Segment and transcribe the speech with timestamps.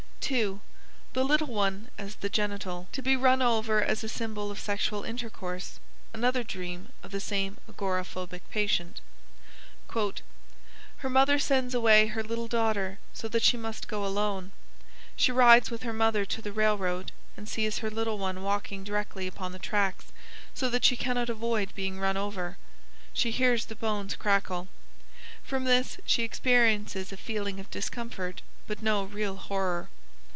[0.33, 0.61] 2.
[1.11, 5.03] The little one as the genital to be run over as a symbol of sexual
[5.03, 5.77] intercourse
[6.13, 9.01] (another dream of the same agoraphobic patient).
[9.93, 14.53] "Her mother sends away her little daughter so that she must go alone.
[15.17, 19.27] She rides with her mother to the railroad and sees her little one walking directly
[19.27, 20.13] upon the tracks,
[20.55, 22.57] so that she cannot avoid being run over.
[23.11, 24.69] She hears the bones crackle.
[25.43, 29.89] (From this she experiences a feeling of discomfort but no real horror.)